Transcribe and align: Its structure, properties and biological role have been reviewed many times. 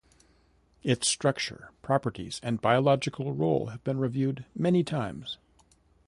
Its 0.81 1.07
structure, 1.07 1.69
properties 1.83 2.39
and 2.41 2.59
biological 2.59 3.33
role 3.33 3.67
have 3.67 3.83
been 3.83 3.99
reviewed 3.99 4.45
many 4.55 4.83
times. 4.83 5.37